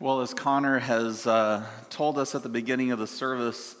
[0.00, 3.76] Well, as Connor has uh, told us at the beginning of the service,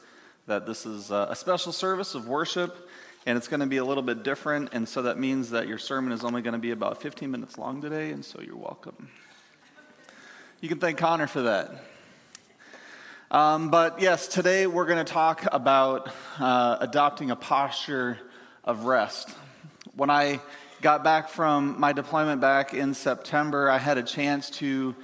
[0.46, 2.88] that this is uh, a special service of worship
[3.26, 4.68] and it's going to be a little bit different.
[4.72, 7.58] And so that means that your sermon is only going to be about 15 minutes
[7.58, 9.08] long today, and so you're welcome.
[10.60, 11.84] You can thank Connor for that.
[13.32, 18.20] Um, but yes, today we're going to talk about uh, adopting a posture
[18.62, 19.30] of rest.
[19.96, 20.38] When I
[20.80, 24.94] got back from my deployment back in September, I had a chance to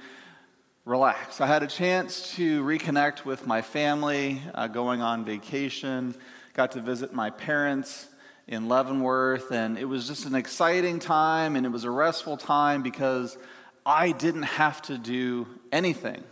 [0.85, 1.39] relax.
[1.39, 6.15] I had a chance to reconnect with my family, uh, going on vacation,
[6.55, 8.07] got to visit my parents
[8.47, 12.81] in Leavenworth, and it was just an exciting time and it was a restful time
[12.81, 13.37] because
[13.85, 16.23] I didn't have to do anything.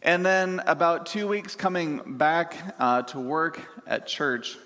[0.00, 4.56] And then, about two weeks coming back uh, to work at church,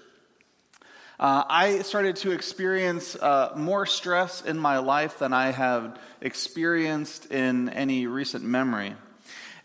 [1.22, 7.30] uh, I started to experience uh, more stress in my life than I have experienced
[7.30, 8.96] in any recent memory.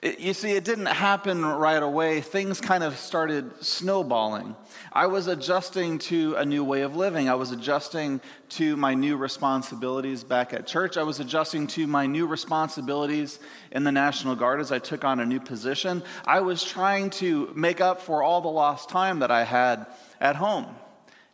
[0.03, 2.21] It, you see, it didn't happen right away.
[2.21, 4.55] Things kind of started snowballing.
[4.93, 7.27] I was adjusting to a new way of living.
[7.27, 10.95] I was adjusting to my new responsibilities back at church.
[10.95, 13.39] I was adjusting to my new responsibilities
[13.71, 16.03] in the National Guard as I took on a new position.
[16.23, 19.87] I was trying to make up for all the lost time that I had
[20.21, 20.67] at home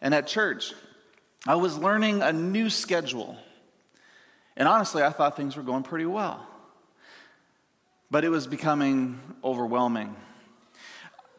[0.04, 0.74] and at church.
[1.48, 3.38] I was learning a new schedule.
[4.56, 6.46] And honestly, I thought things were going pretty well.
[8.12, 10.16] But it was becoming overwhelming.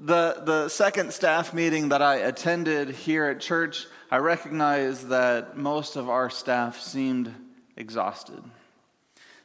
[0.01, 5.95] The, the second staff meeting that I attended here at church, I recognized that most
[5.95, 7.33] of our staff seemed
[7.77, 8.43] exhausted.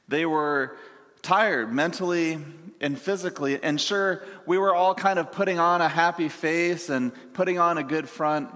[0.08, 0.76] They were
[1.22, 2.40] tired mentally
[2.82, 3.62] and physically.
[3.62, 7.78] And sure, we were all kind of putting on a happy face and putting on
[7.78, 8.50] a good front.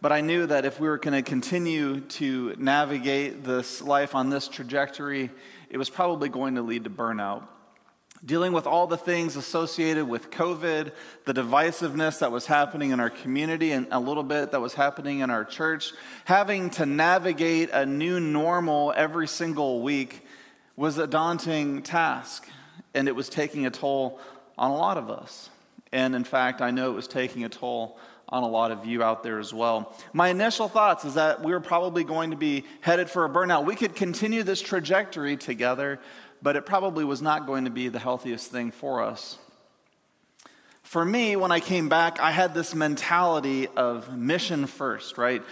[0.00, 4.28] But I knew that if we were going to continue to navigate this life on
[4.28, 5.30] this trajectory,
[5.70, 7.48] it was probably going to lead to burnout.
[8.24, 10.92] Dealing with all the things associated with COVID,
[11.24, 15.20] the divisiveness that was happening in our community, and a little bit that was happening
[15.20, 15.92] in our church,
[16.24, 20.26] having to navigate a new normal every single week
[20.76, 22.48] was a daunting task.
[22.94, 24.18] And it was taking a toll
[24.58, 25.50] on a lot of us.
[25.92, 27.98] And in fact, I know it was taking a toll
[28.28, 29.94] on a lot of you out there as well.
[30.12, 33.64] My initial thoughts is that we were probably going to be headed for a burnout.
[33.64, 36.00] We could continue this trajectory together,
[36.42, 39.38] but it probably was not going to be the healthiest thing for us.
[40.82, 45.42] For me, when I came back, I had this mentality of mission first, right?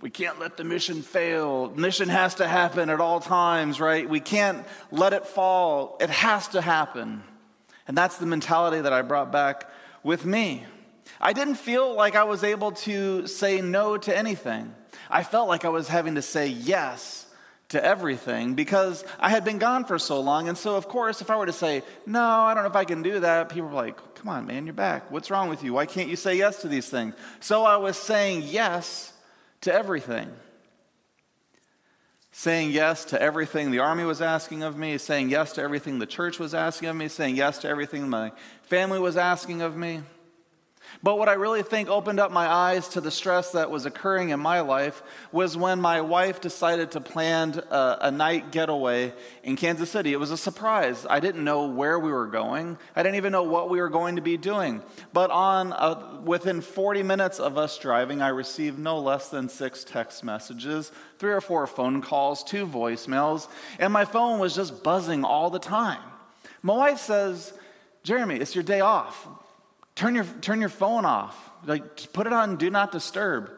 [0.00, 1.70] We can't let the mission fail.
[1.70, 4.08] Mission has to happen at all times, right?
[4.08, 5.96] We can't let it fall.
[6.00, 7.22] It has to happen.
[7.86, 9.70] And that's the mentality that I brought back
[10.02, 10.64] with me.
[11.20, 14.74] I didn't feel like I was able to say no to anything.
[15.10, 17.26] I felt like I was having to say yes
[17.70, 20.48] to everything because I had been gone for so long.
[20.48, 22.84] And so, of course, if I were to say, no, I don't know if I
[22.84, 25.10] can do that, people were like, come on, man, you're back.
[25.10, 25.72] What's wrong with you?
[25.74, 27.14] Why can't you say yes to these things?
[27.40, 29.12] So I was saying yes
[29.62, 30.30] to everything.
[32.32, 36.06] Saying yes to everything the army was asking of me, saying yes to everything the
[36.06, 38.32] church was asking of me, saying yes to everything my
[38.62, 40.00] family was asking of me.
[41.02, 44.30] But what I really think opened up my eyes to the stress that was occurring
[44.30, 49.12] in my life was when my wife decided to plan a, a, night getaway
[49.42, 50.12] in Kansas City.
[50.12, 51.06] It was a surprise.
[51.08, 52.78] I didn't know where we were going.
[52.96, 54.82] I didn't even know what we were going to be doing.
[55.12, 59.84] But on a, within 40 minutes of us driving, I received no less than six
[59.84, 65.24] text messages, three or four phone calls, two voicemails, and my phone was just buzzing
[65.24, 66.00] all the time.
[66.62, 67.52] My wife says,
[68.04, 69.28] Jeremy, it's your day off.
[69.94, 71.50] Turn your, turn your phone off.
[71.64, 73.50] Like, put it on do not disturb.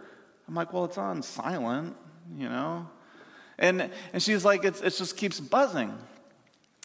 [0.47, 1.97] I'm like, well, it's on silent,
[2.37, 2.89] you know?
[3.59, 5.97] And, and she's like, it's, it just keeps buzzing.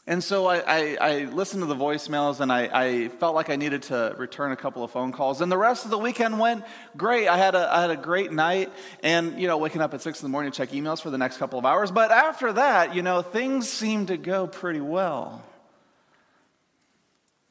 [0.08, 3.56] And so I, I, I, listened to the voicemails and I, I, felt like I
[3.56, 5.42] needed to return a couple of phone calls.
[5.42, 6.64] And the rest of the weekend went
[6.98, 7.28] great.
[7.28, 8.72] I had a, I had a great night
[9.04, 11.20] and, you know, waking up at six in the morning to check emails for the
[11.20, 11.92] next couple of hours.
[11.92, 15.44] But after that, you know, things seemed to go pretty well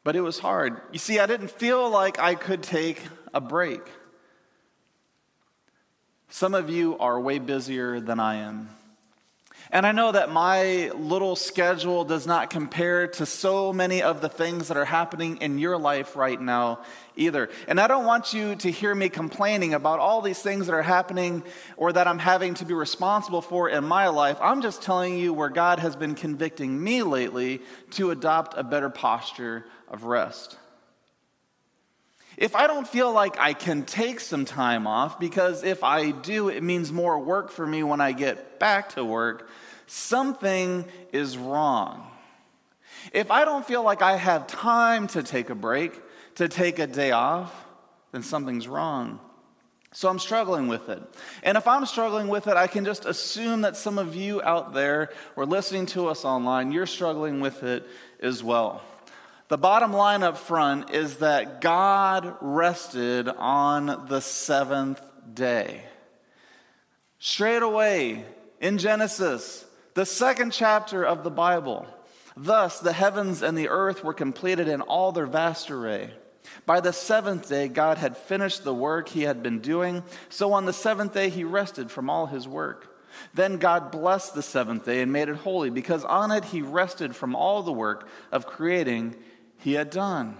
[0.05, 0.81] but it was hard.
[0.93, 3.03] You see, I didn't feel like I could take
[3.35, 3.83] a break.
[6.29, 8.71] Some of you are way busier than I am.
[9.73, 14.29] And I know that my little schedule does not compare to so many of the
[14.29, 16.81] things that are happening in your life right now
[17.15, 17.51] either.
[17.69, 20.83] And I don't want you to hear me complaining about all these things that are
[20.83, 21.45] happening
[21.77, 24.39] or that I'm having to be responsible for in my life.
[24.41, 27.63] I'm just telling you where God has been convicting me lately
[27.93, 30.59] to adopt a better posture of rest.
[32.41, 36.49] If I don't feel like I can take some time off, because if I do,
[36.49, 39.51] it means more work for me when I get back to work,
[39.87, 42.11] something is wrong.
[43.13, 46.01] If I don't feel like I have time to take a break,
[46.37, 47.55] to take a day off,
[48.13, 49.21] then something's wrong.
[49.93, 51.03] So I'm struggling with it.
[51.43, 54.73] And if I'm struggling with it, I can just assume that some of you out
[54.73, 57.87] there or listening to us online, you're struggling with it
[58.23, 58.83] as well.
[59.51, 65.03] The bottom line up front is that God rested on the seventh
[65.35, 65.83] day.
[67.19, 68.25] Straight away
[68.61, 69.65] in Genesis,
[69.95, 71.85] the second chapter of the Bible.
[72.37, 76.11] Thus, the heavens and the earth were completed in all their vast array.
[76.65, 80.05] By the seventh day, God had finished the work he had been doing.
[80.29, 82.87] So on the seventh day, he rested from all his work.
[83.35, 87.17] Then God blessed the seventh day and made it holy, because on it he rested
[87.17, 89.17] from all the work of creating
[89.61, 90.37] he had done.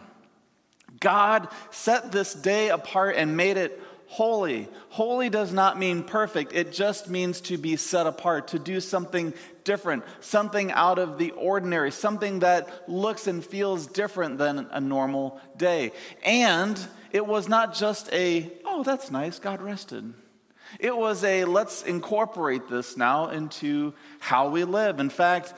[0.99, 4.69] God set this day apart and made it holy.
[4.89, 9.33] Holy does not mean perfect, it just means to be set apart, to do something
[9.63, 15.41] different, something out of the ordinary, something that looks and feels different than a normal
[15.57, 15.93] day.
[16.25, 16.79] And
[17.13, 20.13] it was not just a, oh, that's nice, God rested.
[20.81, 24.99] It was a, let's incorporate this now into how we live.
[24.99, 25.55] In fact,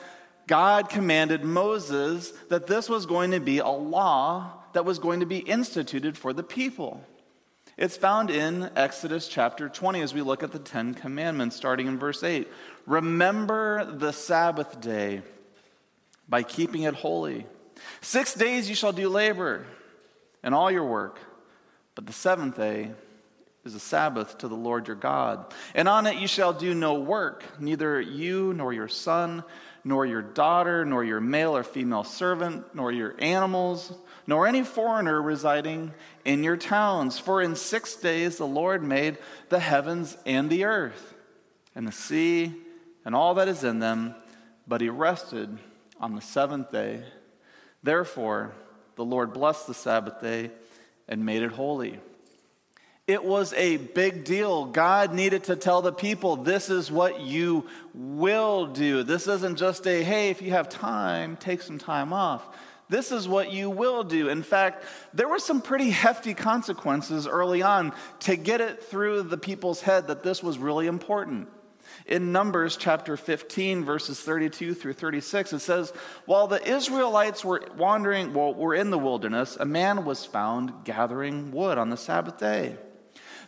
[0.47, 5.25] God commanded Moses that this was going to be a law that was going to
[5.25, 7.03] be instituted for the people.
[7.77, 11.97] It's found in Exodus chapter 20 as we look at the Ten Commandments, starting in
[11.97, 12.47] verse 8.
[12.85, 15.21] Remember the Sabbath day
[16.29, 17.47] by keeping it holy.
[18.01, 19.65] Six days you shall do labor
[20.43, 21.19] and all your work,
[21.95, 22.91] but the seventh day
[23.65, 25.53] is a Sabbath to the Lord your God.
[25.73, 29.43] And on it you shall do no work, neither you nor your son,
[29.83, 33.93] nor your daughter, nor your male or female servant, nor your animals
[34.27, 35.91] nor any foreigner residing
[36.25, 37.19] in your towns.
[37.19, 39.17] For in six days the Lord made
[39.49, 41.13] the heavens and the earth,
[41.75, 42.53] and the sea,
[43.05, 44.15] and all that is in them,
[44.67, 45.57] but he rested
[45.99, 47.03] on the seventh day.
[47.81, 48.53] Therefore,
[48.95, 50.51] the Lord blessed the Sabbath day
[51.07, 51.99] and made it holy.
[53.05, 54.63] It was a big deal.
[54.63, 59.03] God needed to tell the people, this is what you will do.
[59.03, 62.47] This isn't just a, hey, if you have time, take some time off.
[62.87, 64.29] This is what you will do.
[64.29, 67.91] In fact, there were some pretty hefty consequences early on
[68.21, 71.49] to get it through the people's head that this was really important.
[72.05, 75.91] In Numbers chapter 15, verses 32 through 36, it says,
[76.25, 81.51] While the Israelites were wandering, well, were in the wilderness, a man was found gathering
[81.51, 82.77] wood on the Sabbath day.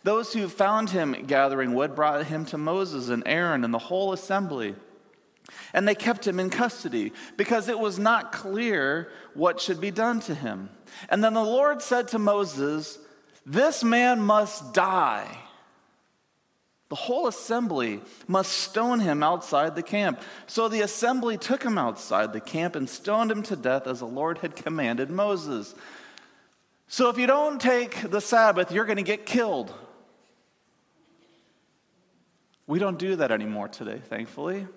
[0.05, 4.13] Those who found him gathering wood brought him to Moses and Aaron and the whole
[4.13, 4.75] assembly.
[5.73, 10.19] And they kept him in custody because it was not clear what should be done
[10.21, 10.69] to him.
[11.09, 12.99] And then the Lord said to Moses,
[13.47, 15.39] This man must die.
[16.89, 20.21] The whole assembly must stone him outside the camp.
[20.45, 24.05] So the assembly took him outside the camp and stoned him to death as the
[24.05, 25.73] Lord had commanded Moses.
[26.87, 29.73] So if you don't take the Sabbath, you're going to get killed.
[32.67, 34.67] We don't do that anymore today, thankfully.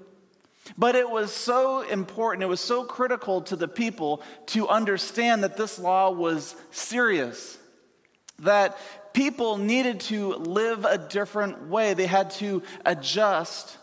[0.76, 5.56] But it was so important, it was so critical to the people to understand that
[5.56, 7.56] this law was serious,
[8.40, 8.76] that
[9.14, 11.94] people needed to live a different way.
[11.94, 13.79] They had to adjust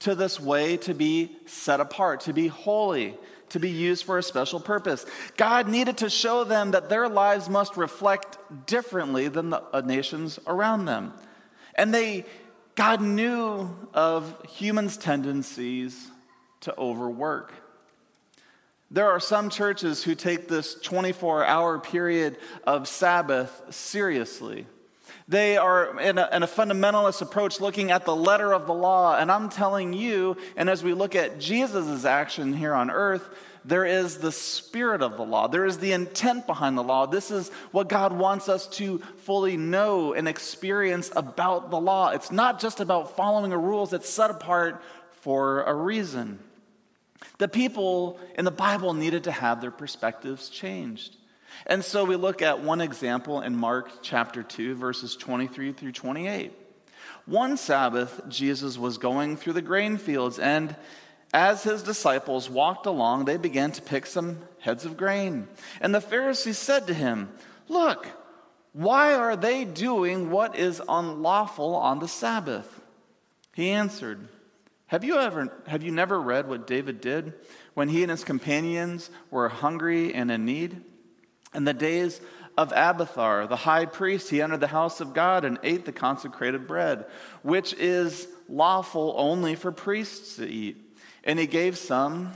[0.00, 3.16] to this way to be set apart, to be holy,
[3.50, 5.04] to be used for a special purpose.
[5.36, 10.38] God needed to show them that their lives must reflect differently than the uh, nations
[10.46, 11.12] around them.
[11.74, 12.24] And they
[12.74, 16.08] God knew of humans' tendencies
[16.60, 17.52] to overwork.
[18.90, 24.66] There are some churches who take this 24 hour period of Sabbath seriously.
[25.28, 29.16] They are in a, in a, fundamentalist approach looking at the letter of the law.
[29.16, 33.28] And I'm telling you, and as we look at Jesus' action here on earth,
[33.64, 35.48] there is the spirit of the law.
[35.48, 37.06] There is the intent behind the law.
[37.06, 42.10] This is what God wants us to fully know and experience about the law.
[42.10, 44.82] It's not just about following a rules that's set apart
[45.20, 46.38] for a reason.
[47.38, 51.16] The people in the Bible needed to have their perspectives changed.
[51.66, 56.52] And so we look at one example in Mark chapter 2, verses 23 through 28.
[57.26, 60.74] One Sabbath, Jesus was going through the grain fields, and
[61.32, 65.48] as his disciples walked along, they began to pick some heads of grain.
[65.80, 67.30] And the Pharisees said to him,
[67.68, 68.06] Look,
[68.72, 72.80] why are they doing what is unlawful on the Sabbath?
[73.54, 74.28] He answered,
[74.90, 77.32] have you ever have you never read what David did
[77.74, 80.82] when he and his companions were hungry and in need?
[81.54, 82.20] In the days
[82.58, 86.66] of Abiathar, the high priest, he entered the house of God and ate the consecrated
[86.66, 87.06] bread,
[87.42, 90.76] which is lawful only for priests to eat.
[91.24, 92.32] And he gave some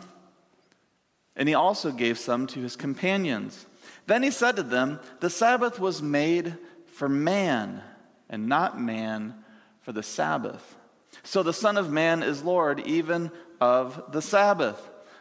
[1.36, 3.66] and he also gave some to his companions.
[4.06, 7.82] Then he said to them, The Sabbath was made for man,
[8.28, 9.34] and not man
[9.80, 10.76] for the Sabbath.
[11.22, 14.80] So the Son of Man is Lord even of the Sabbath.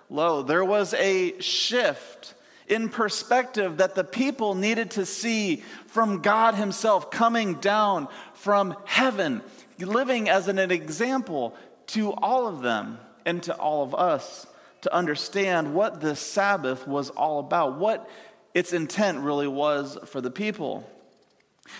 [0.09, 2.35] Lo, there was a shift
[2.67, 9.41] in perspective that the people needed to see from God Himself coming down from heaven,
[9.79, 11.55] living as an example
[11.87, 14.47] to all of them and to all of us
[14.81, 18.09] to understand what this Sabbath was all about, what
[18.53, 20.89] its intent really was for the people.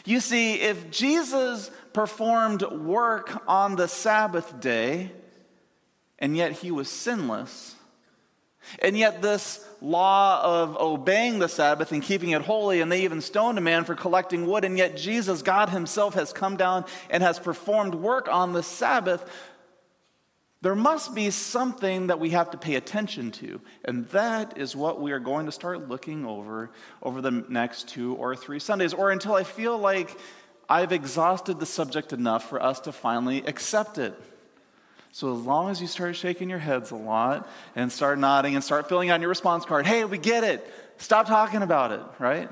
[0.05, 5.12] You see, if Jesus performed work on the Sabbath day,
[6.17, 7.75] and yet he was sinless,
[8.79, 13.19] and yet this law of obeying the Sabbath and keeping it holy, and they even
[13.19, 17.21] stoned a man for collecting wood, and yet Jesus, God Himself, has come down and
[17.21, 19.29] has performed work on the Sabbath,
[20.63, 23.60] there must be something that we have to pay attention to.
[23.84, 28.15] And that is what we are going to start looking over over the next two
[28.15, 30.17] or three Sundays, or until I feel like
[30.70, 34.17] I've exhausted the subject enough for us to finally accept it.
[35.12, 38.63] So, as long as you start shaking your heads a lot and start nodding and
[38.63, 40.65] start filling out your response card, hey, we get it.
[40.96, 42.50] Stop talking about it, right?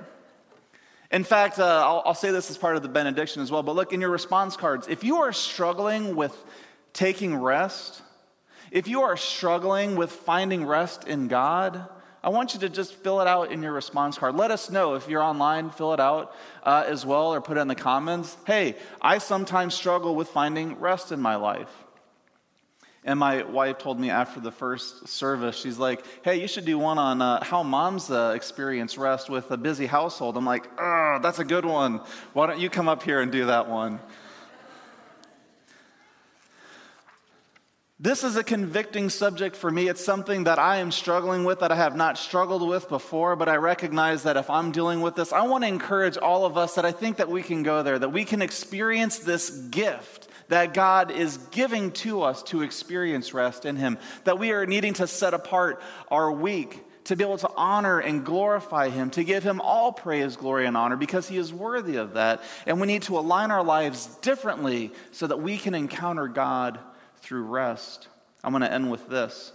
[1.11, 3.75] In fact, uh, I'll, I'll say this as part of the benediction as well, but
[3.77, 4.89] look in your response cards.
[4.89, 6.35] If you are struggling with
[6.93, 8.01] taking rest,
[8.71, 11.87] if you are struggling with finding rest in God,
[12.23, 14.35] I want you to just fill it out in your response card.
[14.35, 17.61] Let us know if you're online, fill it out uh, as well, or put it
[17.61, 18.37] in the comments.
[18.45, 21.71] Hey, I sometimes struggle with finding rest in my life.
[23.03, 26.77] And my wife told me after the first service, she's like, hey, you should do
[26.77, 30.37] one on uh, how moms uh, experience rest with a busy household.
[30.37, 32.01] I'm like, oh, that's a good one.
[32.33, 33.99] Why don't you come up here and do that one?
[38.03, 39.87] This is a convicting subject for me.
[39.87, 43.47] It's something that I am struggling with, that I have not struggled with before, but
[43.47, 46.73] I recognize that if I'm dealing with this, I want to encourage all of us
[46.73, 50.73] that I think that we can go there, that we can experience this gift that
[50.73, 55.05] God is giving to us to experience rest in Him, that we are needing to
[55.05, 55.79] set apart
[56.09, 60.37] our week to be able to honor and glorify Him, to give Him all praise,
[60.37, 62.41] glory, and honor because He is worthy of that.
[62.65, 66.79] And we need to align our lives differently so that we can encounter God
[67.21, 68.07] through rest.
[68.43, 69.53] I'm going to end with this.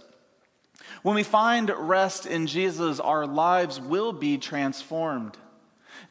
[1.03, 5.37] When we find rest in Jesus, our lives will be transformed.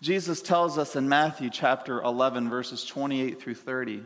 [0.03, 4.03] Jesus tells us in Matthew chapter 11, verses 28 through 30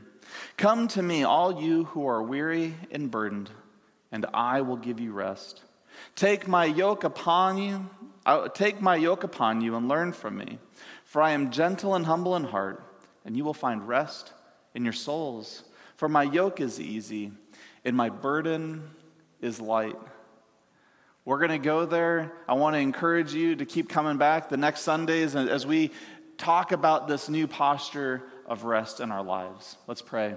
[0.57, 3.51] Come to me, all you who are weary and burdened,
[4.13, 5.63] and I will give you rest.
[6.15, 7.91] Take my yoke upon you,
[8.25, 10.59] uh, take my yoke upon you and learn from me,
[11.05, 12.85] for I am gentle and humble in heart,
[13.25, 14.33] and you will find rest
[14.75, 15.65] in your souls.
[16.01, 17.31] For my yoke is easy
[17.85, 18.89] and my burden
[19.43, 19.99] is light.
[21.27, 22.33] We're going to go there.
[22.49, 25.91] I want to encourage you to keep coming back the next Sundays as we
[26.39, 29.77] talk about this new posture of rest in our lives.
[29.87, 30.37] Let's pray.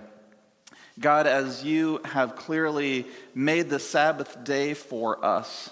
[1.00, 5.70] God, as you have clearly made the Sabbath day for us,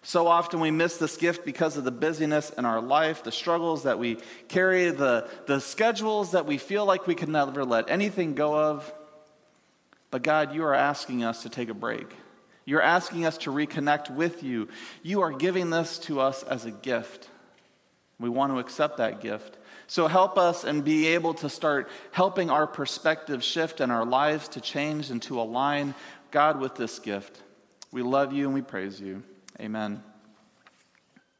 [0.00, 3.82] so often we miss this gift because of the busyness in our life, the struggles
[3.82, 8.36] that we carry, the, the schedules that we feel like we can never let anything
[8.36, 8.94] go of.
[10.10, 12.10] But God, you are asking us to take a break.
[12.64, 14.68] You're asking us to reconnect with you.
[15.02, 17.28] You are giving this to us as a gift.
[18.20, 19.56] We want to accept that gift.
[19.86, 24.48] So help us and be able to start helping our perspective shift and our lives
[24.48, 25.94] to change and to align
[26.30, 27.40] God with this gift.
[27.90, 29.22] We love you and we praise you.
[29.58, 30.02] Amen.